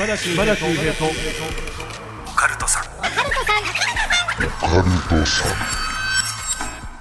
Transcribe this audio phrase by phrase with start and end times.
[0.00, 1.04] 島田秀平と。
[1.04, 2.84] オカルトさん。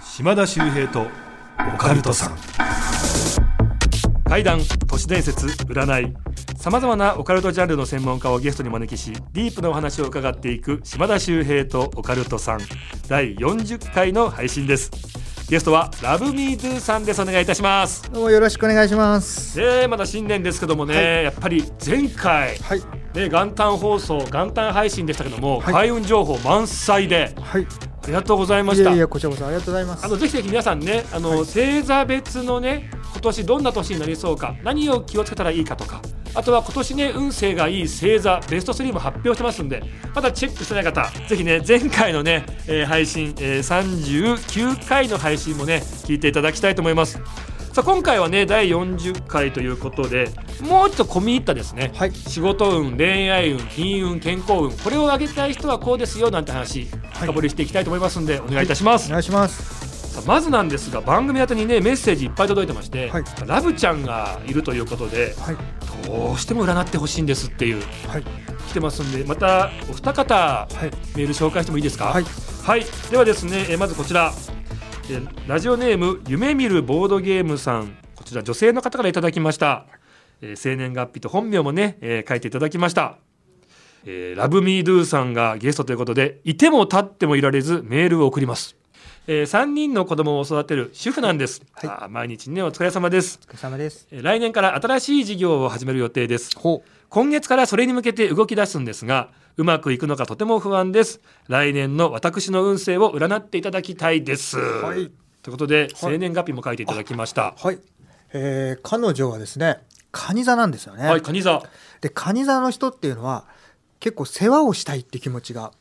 [0.03, 1.07] 島田秀平と
[1.73, 2.37] オカルトさん。
[4.27, 6.13] 怪談都市伝説占い。
[6.57, 12.59] さまざまなオカルトジャンルの専門家をゲストに招きしディープなお話を伺っていく島田秀平とオカルトさん。
[13.07, 14.91] 第40回の配信です。
[15.49, 17.21] ゲストはラブミードゥさんです。
[17.21, 18.11] お願いいたします。
[18.11, 19.57] どうもよろしくお願いします。
[19.57, 21.23] でまだ新年ですけどもね、はい。
[21.23, 22.98] やっぱり前回はい。
[23.13, 25.73] ね元旦放送元旦配信でしたけども、はい。
[25.73, 27.33] 開運情報満載で。
[27.41, 27.67] はい。
[28.03, 28.83] ありがとうございました。
[28.83, 30.05] いやいや、こちらこそありがとうございます。
[30.05, 31.37] あのぜひぜひ皆さんねあの、はい。
[31.39, 36.01] 星座別のね今年どんな年になりそうか何を気をつけたらいいかとか
[36.35, 39.83] あとは今年ね運勢がいい星座ベスト3も発表してますんで
[40.13, 47.19] まだチェックしてない方ぜひね前回のね、えー配信、えー39回の配信もね聞いていただきたいと思います
[47.73, 52.11] さあ今回はね第40回ということでもうちょっと込み入ったですね、はい。
[52.11, 60.13] 仕事運恋愛運金運健康運これを上げたい人はこうですよなんて話深掘りしていきたいと思いますんでお願いいたします、お願いします。
[60.15, 65.57] さあまずなんですが番組宛てにねメッセージいっぱい届いてまして、はいラブちゃんがいるということではい。
[66.07, 68.23] どうしても占ってほしいんですっていうはい。
[68.69, 71.17] 来てますんでまたお二方はい。
[71.17, 72.05] メール紹介してもいいですか？
[72.05, 72.23] はい。
[72.23, 74.58] はいではですねえーまずこちらえー
[75.47, 77.97] ラジオネーム夢見るボードゲームさん。
[78.15, 79.87] こちら女性の方からいただきました、
[80.39, 83.17] えー生年月日と本名もね、えー書いていただきました。
[84.05, 88.75] えーラブミードゥさんがゲストということでいても立ってもいられずメールを送ります、
[89.25, 92.09] え3人の子供を育てる主婦なんです、はい。
[92.11, 93.39] 毎日ねお疲れ様です。
[93.43, 94.07] お疲れ様です。
[94.11, 96.55] えー来年から新しい事業を始める予定です。
[96.55, 107.67] ほ今月からそれに向けて動き出すんですがうまくいくのかとても不安です来年の私の運勢を占っていただきたいです、はいということではい生年月日も書いていただきましたう。
[107.67, 107.79] はい。
[108.33, 109.79] えー、彼女はですね、
[110.11, 111.07] 蟹座なんですよね。
[111.07, 111.63] はい、カニ座
[112.01, 113.45] で、蟹座の人っていうのは、
[113.99, 115.71] 結構世話をしたいって気持ちが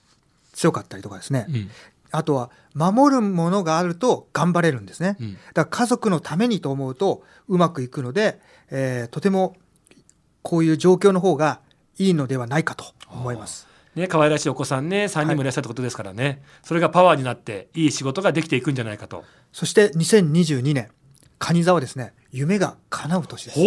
[0.52, 1.46] 強かったりとかですね。
[1.48, 1.70] うん
[2.10, 5.16] あとは、守るものがあると頑張れるんですね。
[5.20, 8.40] うんだから家族のためにと思うとうまくいくので、
[8.70, 9.56] えーとても
[10.42, 11.60] こういう状況の方が
[11.98, 13.67] いいのではないかと思います。
[13.98, 19.24] ね、可愛らしいお子さんね3人もいらっしゃるってことですからね、それがパワーになっていい仕事ができていくんじゃないかと。
[19.52, 20.90] そして2022年
[21.38, 22.14] 蟹座はですね。
[22.30, 23.58] 夢が叶う年です。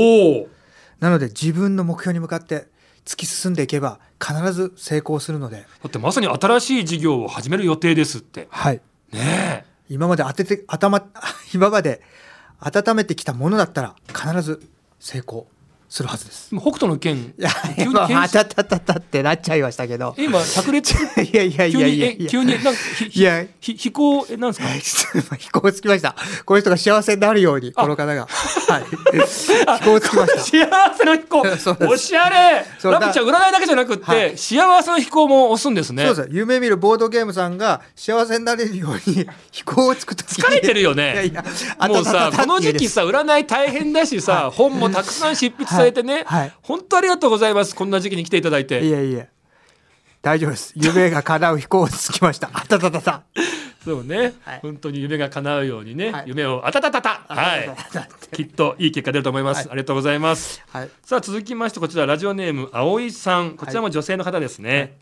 [0.99, 2.67] なので自分の目標に向かって
[3.05, 8.47] 突き進んでいけば必ず成功するので、だってまさに新しい事業を始める予定ですって。
[8.51, 8.81] はい、
[9.11, 11.03] ね今まで当てて頭
[11.53, 12.01] 今まで
[12.59, 14.61] 温めてきたものだったら必ず
[14.99, 15.47] 成功
[15.93, 16.49] するはずです。
[16.55, 20.15] え北斗の拳いや急に今検あたたたたってなっちゃいましたけど。
[20.17, 20.95] え今炸裂？
[21.21, 22.07] いやいやいやいやいや。
[22.07, 22.53] え急に？
[22.53, 25.35] なんかひひいやひ飛行えなんですか？
[25.35, 26.15] 飛行つきました。
[26.45, 28.25] この人が幸せになるように、この方が。
[28.69, 28.83] はい。
[29.27, 30.39] 飛行つきました。
[30.39, 31.41] 幸せの飛行
[31.91, 36.29] おしゃれラブちゃん占いだけじゃなくって、はい幸せの飛行も押すんですねそうです。
[36.31, 41.43] 夢見るボードゲームさんが幸せになれるように 飛行を作った時に疲れてるよねいやいや、
[41.89, 46.23] もうさこの時期さ占い大変だしさ、本もたくさん執筆されてね、はい。
[46.23, 47.75] はい本当ありがとうございます。
[47.75, 48.85] こんな時期に来ていただいて。
[48.85, 49.27] いやいや。
[50.21, 50.73] 大丈夫です。
[50.75, 52.49] 夢が叶う飛行をつきました。
[52.53, 53.23] あたたたた。
[53.83, 54.59] そうね、はい。
[54.61, 56.23] 本当に夢が叶うようにね、はい。
[56.27, 57.21] 夢をあたたたた。
[57.27, 57.69] はい。
[58.35, 59.67] きっといい結果出ると思います、はい。
[59.69, 60.61] ありがとうございます。
[60.69, 60.89] はい。
[61.03, 64.99] さあ続きましてこちらラジオネーム葵さんこちらも女性の方ですね、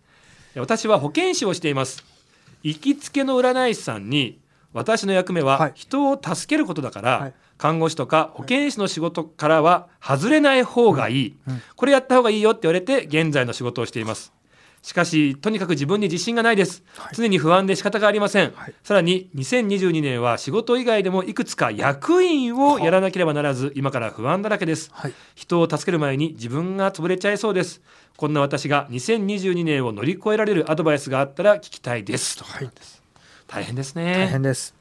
[0.56, 2.06] 私は保健師をしています。
[2.64, 4.40] 行きつけの占い師さんに
[4.72, 5.72] 私の役目ははい。
[5.76, 11.38] 人を助けることだから、はい看護師とか保健師の仕事からは外れない方がいい、
[11.76, 14.34] これやった方がいいよって言われて現在の仕事をしています。
[14.82, 17.16] しかしとにかく自分に自信がないです、はい。
[17.16, 18.74] 常に不安で仕方がありません、はい。
[18.82, 24.90] さらに2022年は仕事以外でもいくつか役員をやらなければならず今から不安だらけです。
[24.94, 25.14] はい。
[25.36, 27.82] 人を助ける前に自分が潰れちゃいそうです。
[28.16, 32.38] こんな私が2022年を乗り越えられるアドバイスがあったら聞きたいです。
[32.38, 32.70] とはい。
[33.48, 34.74] 大変です大ね変です。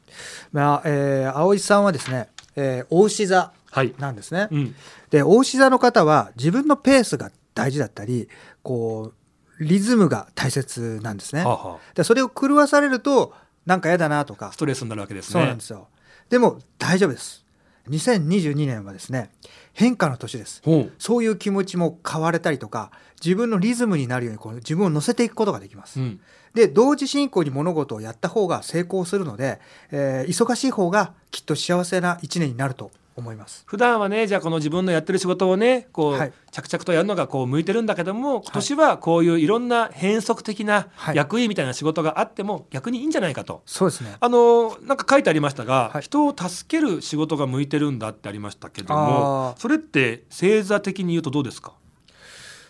[0.52, 2.28] まあ、えー、葵さんはですね、
[2.60, 4.48] えー、大牛座はい、なんですね。
[4.50, 4.74] うん、
[5.10, 8.28] で大牛座の方は自分のペースが大事だったり
[8.62, 9.12] こ
[9.60, 11.44] うリズムが大切なんですね。
[11.44, 13.34] はあはでそれを狂わされると
[13.66, 15.88] なんか嫌だなとかあストレスになるわけですねそうなんですよ。
[16.30, 17.44] でも大丈夫です。
[17.90, 19.30] 2022年はですね
[19.72, 20.62] 変化の年です。
[20.98, 22.90] そういう気持ちも変われたりとか
[23.22, 26.00] 自分のリズムになるようにこう自分を乗せていくことができます。
[26.00, 26.20] うん
[26.54, 29.60] で同時進行に物事をやった方が成功するので、
[29.90, 33.64] えー忙しい方がきっと幸せな一年になると思います。
[33.66, 43.62] 普段はねじゃあこの自分のやってる仕事をねこう、はい着々とやるのがこう向いてるんだけども今年はこういういろんな変則的なはい役員みたいな仕事があっても逆にいいんじゃないかと。
[43.66, 44.16] そうですね。
[44.18, 51.72] あのなんか書いてありましたが、はい人を助ける仕事が向いてるんだってありましたけどもそれって星座的に言うとどうですか？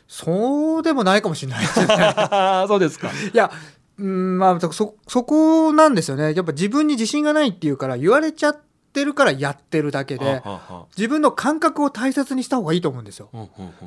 [0.08, 1.86] そうでもないかもしれないですね。
[2.66, 3.10] そうですか。
[3.10, 3.52] いや、
[3.98, 6.34] うん、まあ、そ、そこなんですよね。
[6.34, 8.60] やっぱ自分に自信がないっていうから、言われちゃっ
[8.92, 10.42] てるからやってるだけで、
[10.96, 13.28] 自分の感覚を大切にした方がいいと思うんですよ。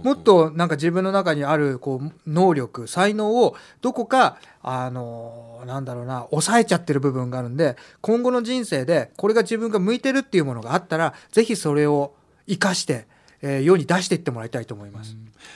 [0.04, 12.14] もっとなんか自分の中にあるこう能力才能をどこかあのなんだろうな抑えちゃってる部分があるんで今後の人生でこれが自分が向いてるっていうものがあったらぜひそれを
[12.48, 13.08] 生かして、
[13.42, 15.16] えー世に出していってもらいたいと思います。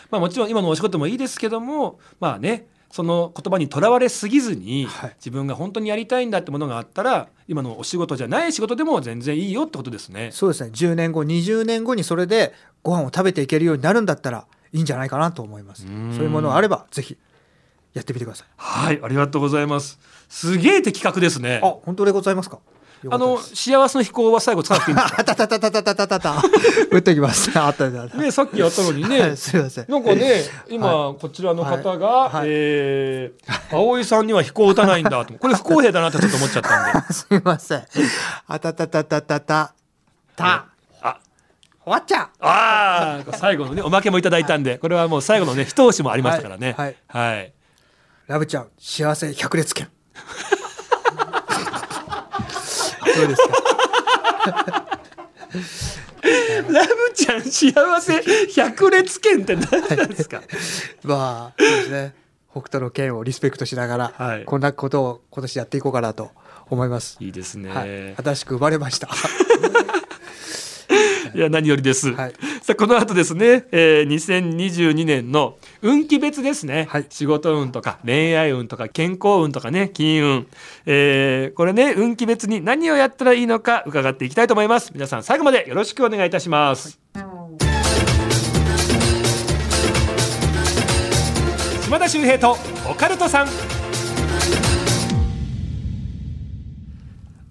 [0.10, 10.30] まあもちろん今のお仕事もいいですけどもまあねその言葉にとらわれすぎずに、はい自分が本当にやりたいんだってものがあったら今のお仕事じゃない仕事でも全然いいよってことですね。
[10.32, 12.54] そうですね10年後20年後にそれで
[12.84, 15.86] ご飯を食べていけるようになるんだったらいいんじゃないかなと思います。
[15.86, 17.18] うんそういうものがあればぜひ
[17.94, 18.48] やってみてください。
[18.56, 20.00] はいありがとうございます。
[20.30, 21.60] すげえ的確ですね。
[21.64, 22.60] あ本当でございますか？
[23.12, 25.16] あの幸せの飛行は最後使っていいんですか？
[25.22, 26.36] あたたたたたたたたた。
[26.92, 27.50] 打ってきます。
[27.60, 28.18] あったあったあった。
[28.18, 29.86] ねさっきやったのにね、はいすいません。
[29.90, 35.34] なんかね、今、こちらの方が、えー、葵さんには飛行打たないんだと。
[35.36, 37.14] これ不公平だなってちょっと思っちゃったんで。
[37.14, 37.84] すいません。
[38.48, 39.74] あたたたたたた
[40.36, 40.66] た。
[41.02, 41.18] あ、
[41.84, 42.28] 終わっちゃう。
[42.40, 46.74] ああ、最後のね、おまけもいただいたんで、これはもう最後のね、一押しもありましたからね。
[46.78, 47.54] はいはい。
[48.28, 49.88] ラブちゃん幸せ百列拳。
[53.16, 53.54] どうですか。
[56.70, 58.24] ラブちゃん幸せ
[58.56, 60.42] 百列拳って何なんですか？
[61.04, 62.16] まあそうですね。
[62.52, 66.32] 北斗の拳をリスペクトしながら、はいこんなことを今年やっていこうかなと
[66.70, 67.18] 思います。
[67.20, 67.70] いいですね。
[67.70, 69.10] はい、新しく生まれました。
[71.36, 72.14] いや何よりです。
[72.14, 72.34] はい。
[72.62, 77.06] さあこの後ですね、えー、2022年の運気別ですね、はい。
[77.10, 80.48] 仕事運とか恋愛運とか健康運とかね金運、
[80.86, 84.92] えーこれね運気別に何をやったらいいのか伺っていきたいと思います。
[84.94, 86.98] 皆さん最後までよろしくお願いいたします、
[91.84, 92.58] 島田秀平と
[92.90, 93.48] オカルトさん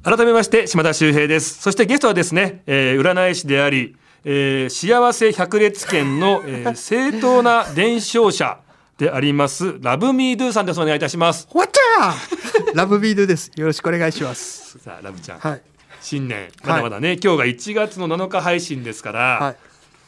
[0.05, 8.59] 改めまして島田秀平ですそしてゲストはですね、えー占い師であり、えー幸せ百列拳の、えー正当な伝承者
[8.99, 12.15] でありますラブミードゥさんですお願いいたします終わっちゃう。
[12.77, 13.51] ラブビードです。
[13.57, 14.79] よろしくお願いします。
[14.79, 15.63] さあラブちゃん、はい。
[16.01, 19.57] 新年まだまだね、今日が1月の7日配信ですから、はい。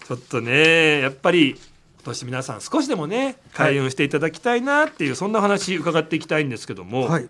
[0.06, 1.58] ちょっとねやっぱり今
[2.04, 7.28] 年皆さん少しでもね開運していただきたいなっていう、そんな話伺っていきたいんですけども、はい。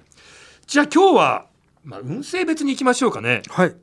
[0.66, 1.46] じゃあ今日は、
[1.86, 3.76] まあ、運勢別に行きましょうかねはい。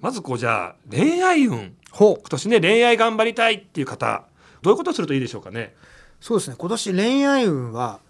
[0.00, 2.14] まずこうじゃあ恋愛運ほう。
[2.20, 4.24] 今年ね恋愛頑張りたいっていう方
[4.60, 5.74] どういうことをするといいでしょうかね
[6.20, 6.56] そうですね。
[6.58, 8.00] 今年恋愛運は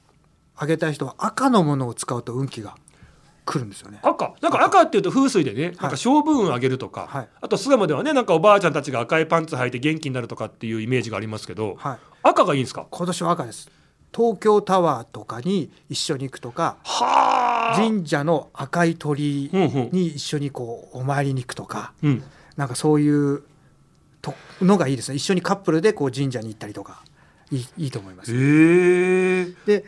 [0.61, 2.77] 上げたい人は赤のものを使うと運気が
[3.45, 4.01] 来るんですよね。
[4.03, 11.99] 赤なんか赤っていうと風水でねなんか勝負運上げるとか、はいあと巣鴨ではねなんかおばあちゃんたちが赤いパンツ履いて元気になるとかっていうイメージがありますけど、はい。
[12.23, 12.87] 赤がいいんですか？
[12.91, 13.71] 今年は赤です。
[14.15, 17.77] 東京タワーとかに一緒に行くとか、はあ。
[17.77, 19.89] 神社の赤い鳥うんうん。
[19.91, 22.23] に一緒にこうお参りに行くとか、うん。
[22.57, 23.43] なんかそういう
[24.23, 25.17] とのがいいですね。
[25.17, 27.03] 一緒にカップルでこう神社に行ったりとか
[27.51, 28.33] いいいいと思います。
[28.33, 29.47] へえ。
[29.67, 29.85] で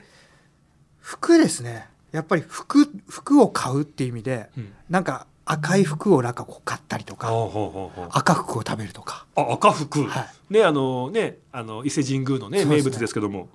[1.01, 1.89] 服ですね。
[2.13, 4.73] やっぱり服服を買うっていう意味で、うん。
[4.91, 7.29] なんか赤い服をなんかこう買ったりとか、
[8.11, 9.27] 赤服を食べるとか。
[9.37, 12.65] あ赤服、はねあのねあの伊勢神宮のねね。
[12.65, 13.49] 名物ですけども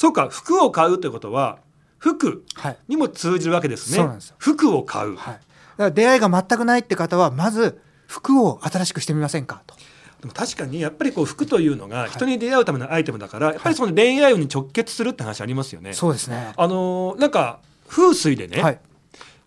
[0.00, 1.58] そうか服を買うってことは
[1.98, 2.78] 服はい。
[2.88, 5.34] にも通じるわけですねそうなんですよ服を買う、はい。
[5.34, 5.40] だか
[5.76, 9.74] ら出会いが全くないって方はまず服を新しくしてみませんかと。
[10.22, 15.92] でも確かにやっぱりこう服というのが人に出会うためのアイテムだから、やっぱりその恋愛運に直結するって話ありますよね。
[15.92, 16.54] そうですね。
[16.56, 18.80] あのーなんか風水でね、はい。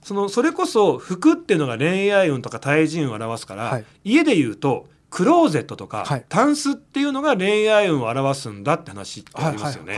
[0.04, 9.96] そのそれこそ服っていうのが恋愛運とか対人運を表すから、はい家で言うとクローゼットとか、はいタンスっていうのが恋愛運を表すんだって話ってありますよね。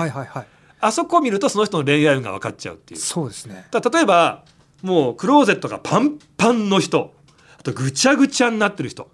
[0.81, 2.99] あそこを見るとその人の恋愛運が分かっちゃうっていう。
[2.99, 3.65] そうですね。
[3.71, 4.43] だ例えば
[4.81, 7.13] もうクローゼットがパンパンの人
[7.57, 9.07] あとぐちゃぐちゃになってる人っ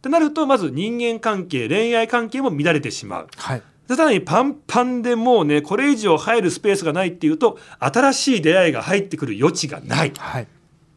[0.00, 3.62] てなるとまず人間関係恋愛関係も乱れてしまうはい。
[3.88, 10.46] でさらにパンパンでもうねこれ以上入るスペースがないっていうと新しい出会いが入ってくる余地がないっはい。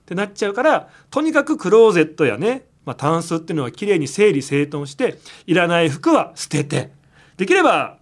[0.06, 6.92] てなっちゃうからとにかくクローゼットやね、まあ、タンスっていうのはきれいに整理整頓していらない服は捨てて
[7.38, 7.98] できれば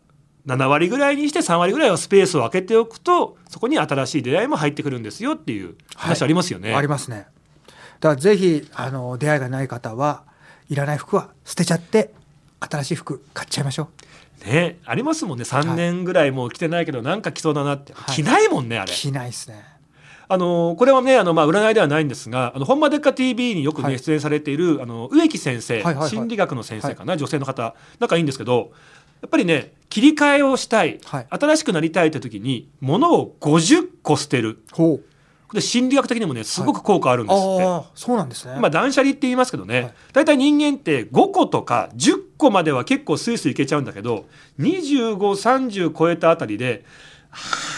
[0.46, 6.76] 7割ぐらいにして3割ぐらいはスペースを空けておくとそこに新しい出会いも入ってくるんですよっていう話ありますよね。
[6.76, 7.28] ありますね。
[8.02, 10.24] だからぜひあの出会いがない方は
[10.70, 12.14] いらない服は捨てちゃって
[12.60, 13.90] 新しい服買っちゃいましょ
[14.44, 14.50] う。
[14.50, 18.92] ねありますもんね3年ぐらいもう着てないけどなんか着そうだなって、はい着ないもんねあれ。
[18.92, 19.64] 着ないですね。
[20.34, 24.00] あのこれはねあの、まあ、占いではないんですが「あの本間デッカ TV」によく、ねはい。
[24.00, 26.10] 出演されているあの植木先生、はいはいはい。
[26.10, 28.72] 心理学の先生かな、女性の方仲いいんですけど
[29.26, 31.28] っぱりね切り替えをしたい、はい。
[31.30, 34.64] 新しくなりたいという時に物を50個捨てる。
[34.72, 35.04] ほう。
[35.54, 39.94] で心理学的にもねすごく効果あるんですって、ああそうなんですね、まあ、断捨離って言いますけどね、はい。
[40.12, 44.26] 大体人間って5個とか10個までは結構スイスイいけちゃうんだけど
[44.60, 46.84] 2530超えたあたりで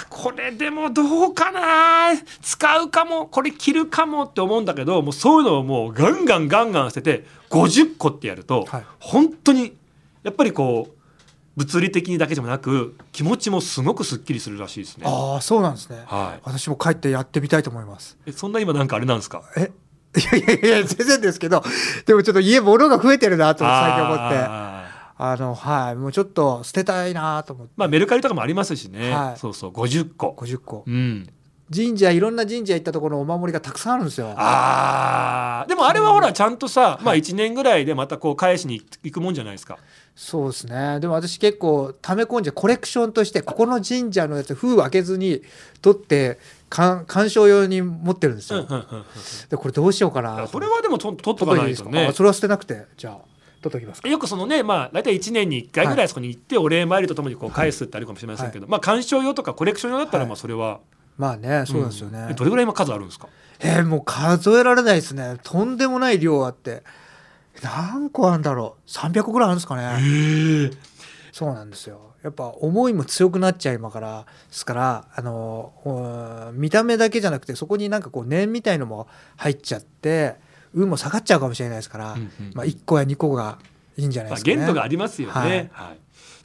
[0.09, 2.09] これでもどうかな？
[2.41, 3.27] 使うかも？
[3.27, 8.85] これ着るかもって思うんだけどもうそういうのをもうガンガンガンガン捨てて50個ってやると、はい。
[8.99, 9.75] 本当に
[10.23, 10.95] やっぱりこう
[11.55, 15.05] 物理的にだけでもなく気持ちもすごくすっきりするらしいですね。
[15.07, 18.17] ああそうなんですね、はい、私も帰ってやってみたいと思います。
[18.25, 19.43] えそんな今なんかあれなんですか？
[19.57, 19.71] え？
[20.17, 21.61] いやいやいや全然ですけど
[22.05, 24.35] でもちょっと家物が増えてるなと最近思って
[25.17, 29.39] あのはいもうちょっと捨てたいなと思って、まあメルカリとかもありますしね、はい。
[29.39, 30.83] そうそう50個、50個。
[30.85, 31.27] うん、
[31.73, 34.33] 神社いろんな神社行ったところのお守りがたくさんあるんですよ。
[34.35, 35.69] あー。
[35.69, 39.77] でもあれはほらちゃんとさ、まあ1年ぐらいでまたこう返しに行くもんじゃないですか。
[40.15, 40.99] そうですね。
[40.99, 45.41] でも私結構溜め込んじゃコレクションとしてここの神社のやつ封開けずに
[45.81, 48.65] 取って鑑鑑賞用に持ってるんですよ、
[49.49, 52.11] でこれどうしようかなそれはでもと取っとかないいとね。
[52.13, 53.34] それは捨てなくてじゃあ
[53.69, 54.09] 取きますか？
[54.09, 60.27] よくそのねまあ大体1年に1回ぐらいそこに行ってお礼参りとともにこう返すってあるかもしれませんけど、まあ鑑賞用とかコレクション用だったらはい。
[60.29, 60.79] まあそれは、
[61.17, 63.27] まあねそうですよね、んえどれぐらい今数あるんですか？
[63.59, 65.37] えーもう数えられないですね。
[65.43, 66.83] とんでもない量あって。
[67.63, 70.71] 何個あるんだろう？300個ぐらいあるんですかね。
[71.31, 72.13] そうなんですよ。
[72.21, 74.25] やっぱ思いも強くなっちゃいまから。
[74.49, 79.07] ですからあのうん見た目だけじゃなくてそこになんかこう念みたいのも
[79.37, 80.35] 入っちゃって
[80.75, 83.57] 運も下がっちゃうかもしれないですから、うんうんまあ、1個や2個が
[83.97, 84.57] いいんじゃないまあ、ですかね。
[84.57, 85.33] 限度がありますよね。
[85.33, 85.69] はいはい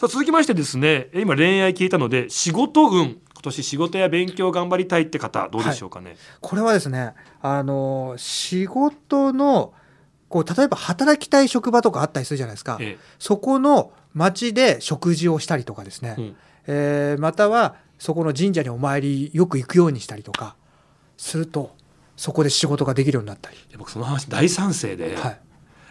[0.01, 6.17] さあ続きましてですね今恋愛聞いたので仕事運今年仕事や勉強頑張りたいって方どうでしょうかね？
[6.41, 9.75] これはですねあの仕事の
[10.31, 12.79] こう例えば働きたい職場とかあったりするじゃないですか。
[12.81, 20.57] えそこの町で食事をしたりとかですね、えうんえーまたはそこの神社にお参りよく行くようにしたりとか
[21.19, 21.77] すると
[22.21, 25.41] そこで仕事ができるようになったり、僕その話大賛成で、はい、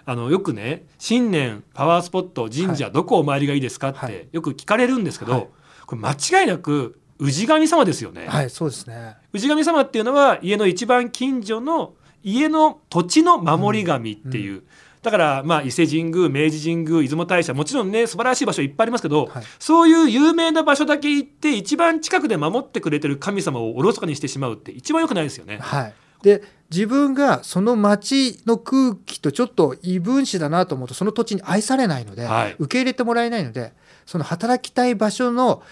[0.05, 4.11] あのよくね新年パワースポット神社、はどこお参りがいいですかっはい。
[4.11, 5.47] てよく聞かれるんですけど、はい。
[5.87, 8.27] これ間違いなく氏神様ですよね。
[8.27, 9.15] はい、そうですね。
[9.33, 14.61] 氏神様っていうのは家の一番近所の家の土地の守り神っていう、
[15.01, 19.43] だからまあ伊勢神宮明治神宮出雲大社もちろんね素晴らしい場所いっぱいありますけど、はい。
[19.57, 25.57] そういう有名な場所だけ行って一番近くで守ってくれてる神様をおろそかにしてしまうって一番良くないですよね。
[25.57, 32.55] はい、で自分がその町の空気とちょっと異分子だなと思うとその土地に愛されないので、はい。
[32.59, 33.73] 受け入れてもらえないので
[34.05, 35.63] その働きたい場所の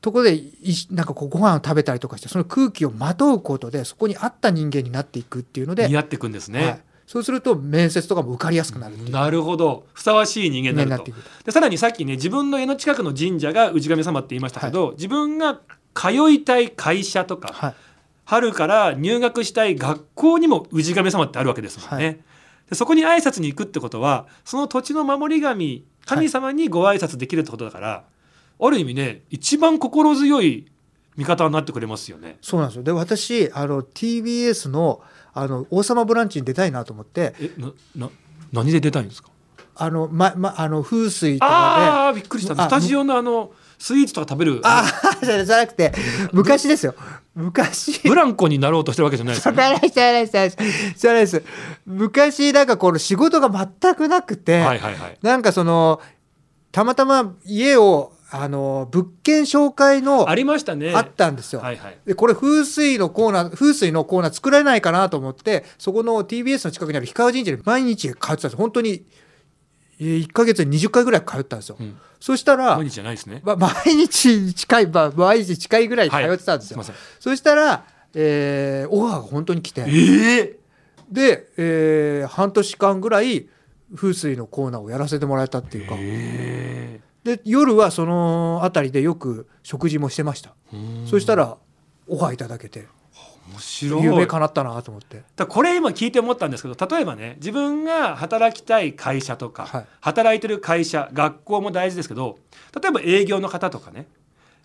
[0.00, 0.54] ところでい
[0.90, 6.64] なんかこうご飯を食べたりとかしてその空気をまとうことでそこに合った人間になっていくっていうので、似合っていくんですね。
[6.64, 9.86] はい、そうすると面接とかも受かりやすくなるなるほど。
[9.94, 10.90] ふさわしい人間になると。
[10.90, 15.58] 人間になっていくでさらにさっきね自分の家の近くの神社が氏神様って言いましたけど、自分が
[15.94, 17.74] 通いたい会社とか、はい
[18.24, 22.04] 春から入学したい学校にも氏神様ってあるわけですもんね。
[22.06, 22.20] はい。
[22.70, 28.04] でそこに挨拶に行くってことはその土地の守り神神様にご挨拶できるってことだから、
[28.60, 30.66] ある意味ね一番心強い
[31.16, 32.38] 味方になってくれますよね。
[32.40, 32.82] そうなんですよ。
[32.82, 35.02] で私あの TBS の
[35.32, 37.34] あの「王様ブランチ」に出たいなと思って。
[37.40, 38.10] えなな
[38.52, 39.30] 何で出たいんですか？
[39.76, 42.54] あの、まま、あの風水とかああびっくりした。
[42.54, 44.54] あスタジオのあのスイーツとか食べる。
[44.54, 44.84] であ
[45.20, 45.92] あじゃなくて
[46.32, 46.94] 昔ですよ
[47.34, 49.56] 昔ブランコになろうとしてるわけじゃないですよね。
[49.56, 50.56] じゃないですじゃないですじゃないで
[50.94, 51.42] すじゃないです
[51.86, 55.18] 昔なんかこの仕事が全くなくて、はいはいはい。
[55.22, 56.00] なんかその
[56.70, 60.92] たまたま家をあの物件紹介のありましたね。
[60.92, 61.60] あったんですよ。
[61.60, 61.98] はいはい。
[62.04, 69.04] でこれ風水のコーナー風水のコーナー作られないかなと思ってそこの TBS の近くにある氷川神社に毎日通ってたんです本当に
[69.98, 71.76] 1か月に20回ぐらい通ったんですよ。
[71.78, 71.96] うん。
[72.20, 73.40] そしたら、毎日じゃないですね。
[73.44, 76.82] ま、毎日近い、まあ、毎日近いぐらい通ってたんですよ。
[76.82, 76.94] すい。
[77.20, 77.84] そしたら、
[78.14, 79.84] えーオファーが本当に来て。
[79.86, 80.58] ええ
[81.10, 83.46] で、えー半年間ぐらい
[83.94, 90.54] 風水のコーナーをやらせてもらえたっていうか、えで夜はその辺りでよく食事もしてました、
[91.06, 91.56] そしたら
[92.08, 92.86] オファーいただけて
[93.50, 94.04] 面白い。
[94.04, 95.22] 夢叶ったなと思って。
[95.36, 99.86] だこれ今聞いて思ったんですけど例えばね自分が働きたい会社とか、はい。
[100.00, 102.38] 働いてる会社学校も大事ですけど
[102.80, 104.06] 例えば営業の方とかね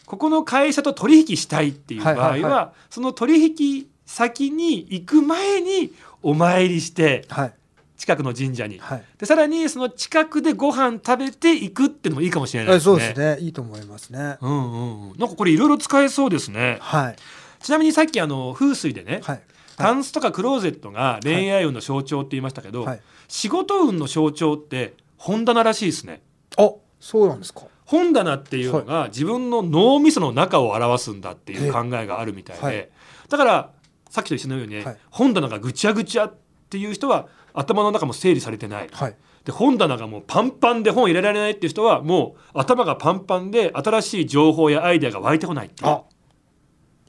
[0.05, 2.41] ここの会社と取引したいっていう場合は,、はい。
[2.41, 5.93] はいはその取引先に行く前に
[6.23, 7.53] お参りしてはい。
[7.99, 9.03] 近くの神社に、はい。
[9.17, 12.85] でさらにその近くでご飯食べていくっていうのもいいかもしれないですね。
[12.85, 13.43] そうですね。
[13.43, 14.37] いいと思いますね。
[14.39, 16.77] うんうんうん、なんかこれいろいろ使えそうですね。
[16.79, 17.15] はい
[17.61, 19.41] ちなみにさっきあの風水でね、はい。
[19.77, 23.01] タンスとかクローゼットが恋愛運の象徴って言いましたけど、はい。
[23.27, 26.21] 仕事運の象徴って本棚らしいですね。
[26.57, 27.61] あそうなんですか。
[27.85, 32.89] 本棚っていうのが自分の脳みその中を表すんだっていう考えがあるみたいで、はい。
[33.29, 33.71] だから
[34.09, 34.97] さっきと一緒のようにね、はい。
[35.09, 36.33] 本棚がぐちゃぐちゃっ
[36.69, 38.89] ていう人は頭の中も整理されてない。
[38.91, 39.15] はい。
[39.45, 45.89] で本棚がもうパンパンで本入れられないっていう人はもう頭がパンパンで新しい情報やアイデアが湧いてこないっていう。
[45.89, 46.03] あ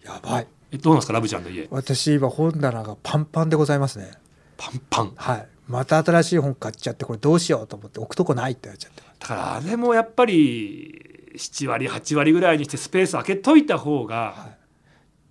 [0.05, 0.41] やば。
[0.41, 0.47] い。
[0.73, 1.67] えどうなんですかラブちゃんの家？
[1.71, 4.11] 私今本棚がパンパンでございますね。
[4.57, 5.13] パンパン。
[5.17, 5.49] はい。
[5.67, 14.57] また新しい本買っちゃってこれどうしようと思って置くとこないってなっちゃってだからあれもやっぱり7割8割ぐらいにしてスペース空けといた方が、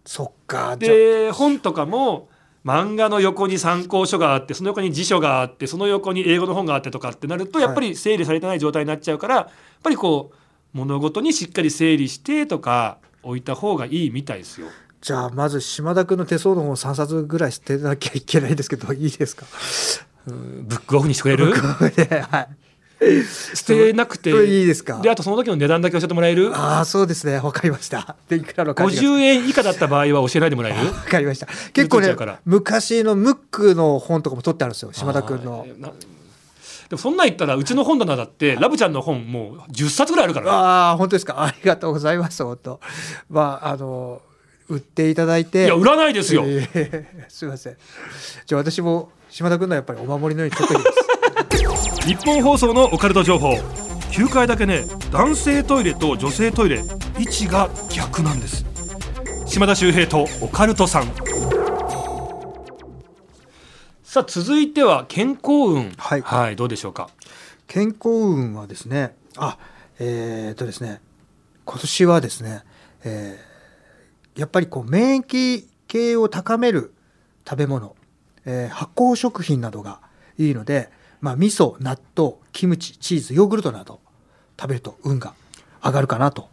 [0.06, 2.30] そっかで本とかも
[2.64, 9.48] 漫画の横に参考書があってその横に辞書があってその横に英語の本があってとかってなるとやっぱり整理されてない状態になっちゃうから、やっ
[9.84, 14.68] ぱりこう物事にしっかり整理してとか置いた方がいいみたいですよ。
[15.02, 19.46] じゃあまず島田君の手相の本3冊ぐらい捨てなきゃいけないんですけど いいですか？
[20.28, 21.54] う んブックオフにしてくれる？
[21.96, 22.48] ではい。
[23.56, 24.66] 捨てなくていい。
[24.66, 25.00] ですか？
[25.02, 26.52] であとその時の値段だけ教えてもらえる？
[26.54, 27.38] ああそうですね。
[27.38, 28.18] わかりました。
[28.28, 30.86] でいくらの感じが50円以下だった場合は教えないでもらえる？
[30.88, 31.48] わかりました。
[31.72, 35.66] 結構ね昔のムックの本とかも取ってあるんですよ島田君の
[36.90, 40.46] でもそんなん言ったらうちの本棚だってラブちゃんの本もう10冊ぐらいあるから。
[40.48, 41.36] ねああ本当ですか？
[41.44, 42.80] ありがとうございます本当。
[43.30, 44.22] まああの
[44.68, 45.66] 売っていただいて。
[45.66, 47.78] いや売らないですよ、えー すいません。
[48.46, 52.02] じゃあ私も島田君のやっぱりお守りのように取っておきます。
[52.08, 53.54] 日本放送のオカルト情報。
[54.12, 56.84] 9階だけね男性トイレと女性トイレ。
[57.20, 58.66] 位置が逆なんです。
[59.46, 61.12] 島田秀平とオカルトさん
[64.12, 65.92] さあ続いては健康運。
[65.92, 66.56] はい。
[66.56, 67.12] どうでしょうか？
[67.68, 69.60] 健康運はですねあ
[70.00, 71.00] えー、っとですね
[71.64, 72.64] 今年はですね、
[73.04, 76.96] えーやっぱりこう免疫系を高める
[77.48, 77.96] 食べ物、
[78.46, 80.02] えー発酵食品などが
[80.40, 80.90] いいので、
[81.22, 84.00] まあ、味噌納豆キムチチーズヨーグルトなど
[84.60, 85.36] 食べると運が
[85.84, 86.50] 上がるかなと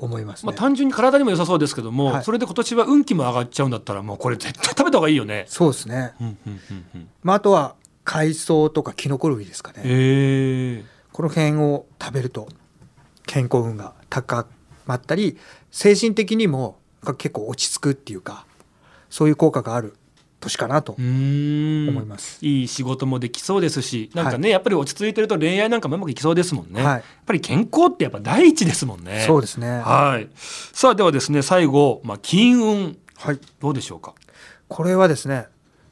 [0.00, 0.52] 思いますね。
[0.52, 5.44] まあ、単純に体にも良さそうですけども、はいそれで今年は運気も上がっちゃうんだったらもうこれ絶対食べた方がいいよね。
[5.48, 10.84] そうですね、うんうんうんうんまあ、あとは海藻とかキノコ類ですかね。
[11.12, 12.48] この辺を食べると
[13.26, 14.46] 健康運が高
[14.86, 15.36] まったり
[15.70, 16.78] 精神的にも
[17.18, 18.46] 結構落ち着くっていうか
[19.08, 19.96] そういう効果がある
[20.40, 22.44] 年かなと思います。
[22.44, 29.68] いい仕事もできそうですしなんかね、やっぱり落ち着いてると恋愛なんかもうまくいきそうですもんね、はいやっぱり健康ってやっぱ第一ですもんねそうですね。
[29.68, 33.38] はいさあではですね最後、まあ、金運はい。
[33.60, 34.14] どうでしょうか？
[34.68, 35.46] これはですね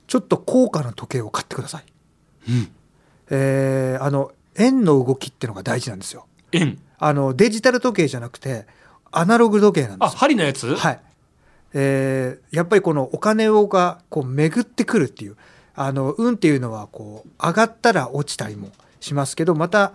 [0.06, 1.84] ちょっと高価な時計を買ってください。
[2.48, 2.68] うん
[3.30, 6.26] えーあの円の動きっていうのが大事なんですよ。
[6.50, 8.66] 円あのデジタル時計じゃなくて
[9.12, 10.18] アナログ時計なんであすよ。
[10.18, 11.00] 針のやつ、はい。
[11.74, 15.36] えーやっぱりこのお金をがこう巡ってくるっていう
[15.74, 19.92] あの運っていうのはこう上がったら落ちたりもしますけどまた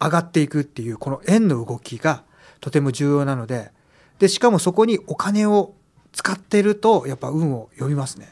[0.00, 2.24] 上がっていくっていうこの円の動きが
[2.60, 3.70] とても重要なので
[4.18, 5.74] でしかもそこにお金を
[6.12, 8.28] 使ってるとやっぱ運を読みますね。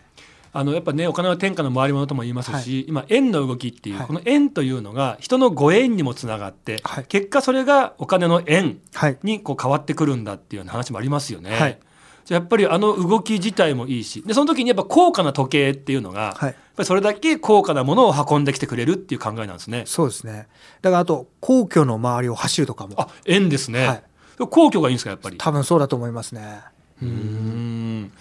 [0.50, 9.18] あのやっぱねお金は天下の回り物とも言いますし、はい今円の動きっていう、はいこの円というのが人のご縁にもつながって、はい結果それがお金の円はい。
[9.22, 11.78] にこう変わってくるんだっていうような話もありますよね。
[12.28, 19.82] やっぱりあの動き自体もいいしでその時にやっぱ高価な時計っていうのが、はいやっぱりそれだけ高価なものを運んできてくれるっていう考えなんですね。
[19.84, 20.46] そうですね。
[20.80, 23.86] だからあと皇居の周りを走るとかもあ円ですね。
[23.86, 24.02] はい
[24.48, 25.38] 皇居がいいんですかやっぱり？
[25.38, 26.60] 多分そうだと思いますね。
[27.02, 28.12] うーん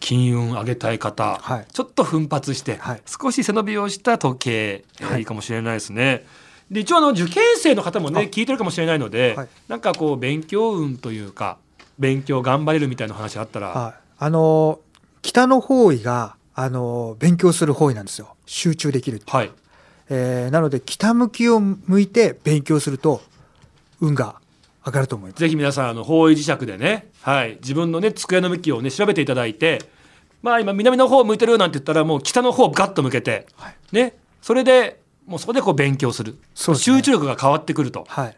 [0.00, 6.24] 金運上げたい方、はいちょっと奮発して、はい少し背伸びをした時計、えーはいいいかもしれないですね。
[6.70, 11.58] で一応あの受験生の方もねあ聞いてるかもしれないので、はいなんかこう勉強運というか
[11.98, 13.94] 勉強頑張れるみたいな話あったら、はい。
[14.18, 14.80] あの
[15.22, 18.34] 北の方位があの勉強する方位なんですよ。
[18.46, 19.50] 集中できるはい、
[20.08, 23.20] えーなので北向きを向いて勉強すると
[24.00, 24.36] 運が
[24.84, 25.40] 上がると思います。
[25.40, 29.80] ぜひ皆さんあの方位磁石でね、はい、自分のね机の向きをね調べていただいて
[30.42, 38.04] まあ今南の方向いてるなんて言ったらもう北の方ガッと向けて、はいねそれでもうそこでこう勉強するね集中力が変わってくると。
[38.08, 38.36] はい。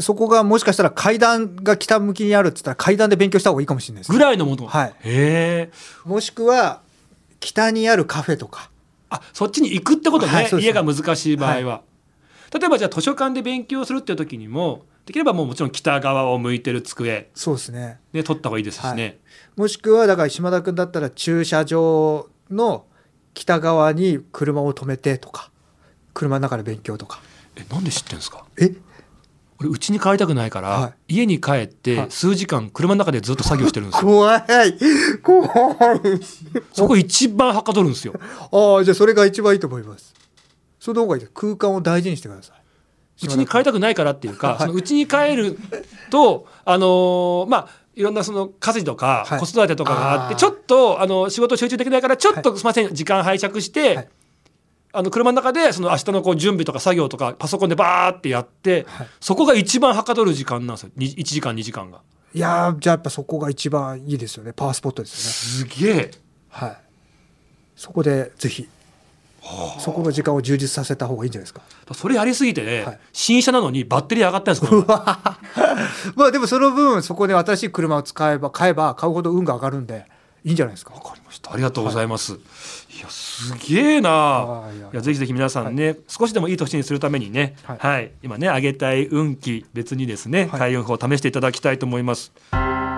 [0.00, 4.18] そこがもしかしたら階段が北向きにあるって言ったら階段で勉強した方がいいかもしれないですぐ。
[4.18, 4.88] らいのもの、はい。
[4.88, 5.70] へえ
[6.04, 6.80] もしくは
[7.40, 8.70] 北にあるカフェとか。
[9.10, 11.80] あそっちに行くってことね,、はいそうです家が難しい場合は、
[12.52, 18.00] 例えばじゃあ図書館で勉強するっていう時にもできればもうもちろん北側を向いてる机、そうですね。
[18.12, 19.18] ね、取った方がいいですしね、
[19.56, 22.84] もしくはだから島田君だったら駐車場の
[23.32, 25.50] 北側に車を止めてとか。
[26.12, 27.20] 車の中で勉強とか。
[27.56, 28.44] えなんで知ってんですか？
[28.60, 28.74] え？
[29.60, 32.10] 俺家に帰りたくないから、は家に帰ってはい。
[32.10, 34.08] 数時間車の中でずっと作業してるんですよ。
[34.08, 34.42] 怖い。
[35.22, 36.00] 怖い。
[36.72, 38.14] そこ一番はかどるんですよ。
[38.52, 40.14] ああじゃあそれが一番いいと思います。
[40.78, 41.32] その方がいいです。
[41.34, 42.56] 空間を大事にしてください。
[43.26, 45.58] うちに帰りたくないからっていうか、そのうちに帰る
[46.10, 54.08] とあのー、まあいろんなその家事とか子育てとかがあって、ちょっとあの仕事集中できないからちょっとすみません時間拝借して、
[54.98, 58.84] あの車の中でその明日のこう準備とか作業とかパソコンでバーってやって、
[59.20, 62.00] そこが一番はかどる時間なんですよ1時間2時間が。
[62.34, 65.72] いやじゃあやっぱそこが一番いいですよねパワースポットですよね。
[65.72, 66.10] すげえ。
[66.50, 66.76] はい。
[67.76, 68.68] そこでぜひ
[69.78, 71.62] そこの時間を充実させた方がいいんじゃないですか。
[71.94, 75.38] それやりすぎてね、はい、新車なのにバッテリー上がったんですか
[76.16, 80.06] まあでもその分そこで新しい車を使えば買えば買うほど運が上がるんで
[80.48, 80.94] いいんじゃないですか。
[80.94, 81.52] わかりました。
[81.52, 82.32] ありがとうございます。
[82.32, 84.64] はい、いやすげえな。
[84.92, 92.32] いやぜひぜひ皆さんね、はい、少しでもいい年にするためにね、はい、はい、今ね上げたい運気別にですね、開運法を試していただきたいと思います。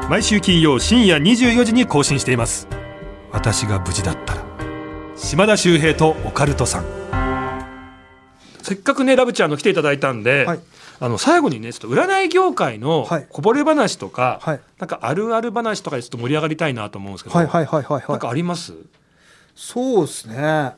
[0.09, 2.69] 毎週金曜深夜24時に更新しています。
[3.33, 4.45] 私が無事だったら。
[5.17, 6.85] 島田秀平とオカルトさん
[8.63, 10.61] せっかくねラブちゃんの来ていただいたんで、はい、
[11.01, 18.75] あの最後にねちょっと占い業界のこぼれ話とか、はい、なんかあるある話とかでちょっと盛り上がりたいなと思うんですけど、はいはいはいはい、なんかあります？
[19.55, 20.73] そうですね。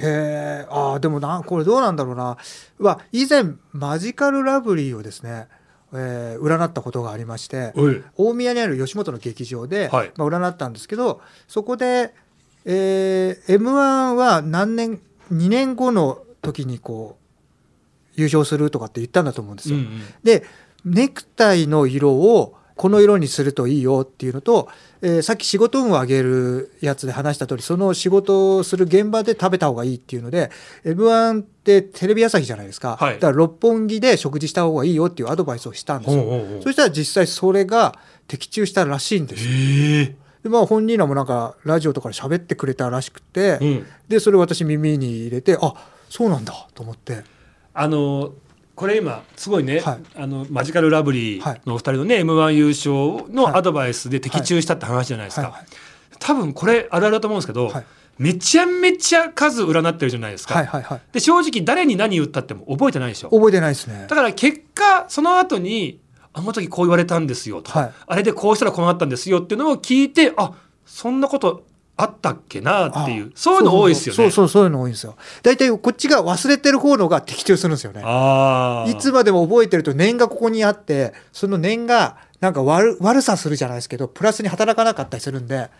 [0.00, 2.36] えー、あでもなこれどうなんだろうな。
[2.78, 5.48] は以前マジカルラブリーをですね
[5.90, 7.72] えー、占ったことがありまして
[8.16, 12.12] 大宮にある吉本の劇場で、はい、まあ、占ったんですけどそこで
[12.66, 15.00] えー、m 1は何年
[15.32, 17.17] 2年後の時にこう
[18.18, 19.76] 優勝するとかって言ったんだと思うんですよ。
[19.76, 20.44] うんうん、で
[20.84, 24.68] ネクタイの色をこの色にするといいよっていうのと、
[25.02, 30.52] えー、さっき仕事運を上げるやつで話した通りその仕事をする現場で食べた方がいいっていうので
[30.84, 36.22] m 1ってテレビ朝日じゃないですか、はい、だから六本木で食事した方がいいよっていうアドバイスをしたんですよ。
[36.22, 36.62] ほうほうほう。
[36.62, 40.14] そしたら実際それが的中したらしいんですよ。
[40.44, 45.74] でまあ本人らもなんかラジオとかで喋ってくれたらしくて、うん、でそれ私耳に入れてあ
[46.08, 47.24] そうなんだと思って
[47.80, 48.32] あの
[48.74, 55.66] これ今すごいね、はい、あのマジカルラブリーのお二人のね、はい、m 1優勝のアドバイスで的中したって話じゃないですか、はいはい、
[56.18, 57.72] 多分これあるあるだと思うんですけど、
[58.18, 63.30] めちゃめちゃ数占ってるじゃないですか、はいはいはい、で正直誰に何言ったっても覚えてないでしょ。
[63.30, 64.06] 覚えてないですね。
[64.08, 66.00] だから結果その後に
[66.32, 70.52] あの時こう言われたんですよとか、はい、あれでこうしたらこうなったんですよっていうのを聞いてあ
[70.84, 71.64] そんなこと
[72.00, 74.16] あったっけなっていうそういうの多いですよね。
[74.16, 74.64] そうそうそう。
[74.64, 75.16] いうの多いんですよ。
[75.42, 78.00] 大体こっちが忘れてる方のが的中するんですよね。
[78.88, 85.70] いつまでも覚えてると念がここにあってその念がなんか悪悪さするじゃないですけどプラスに働かなかったりするんで、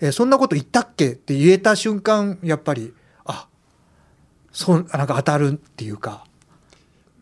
[0.00, 2.94] えー、そんなこと言ったっけって言えた瞬間やっぱり
[3.26, 3.46] あ
[4.50, 6.24] そうなんか当たるっていうか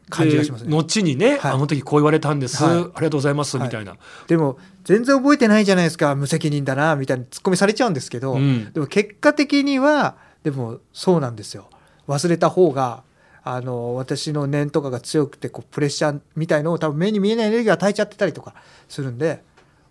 [0.08, 0.70] 感じがしますね。
[0.70, 3.96] 後にね、はい、あの時こう言われたんです、はい、ありがとうございます、みたいな。
[4.28, 11.68] でも全然覚えてないじゃないですか無責任だなみたいなツッコミされちゃうんですけど、うん、でも結果的にはでもそうなんですよ。
[12.08, 13.02] 忘れた方が
[13.42, 18.54] あの私の念とかが強くてこうプレッシャーみたいのを多分目に見えないエネルギーが与えちゃってたりとか
[18.88, 19.42] するんで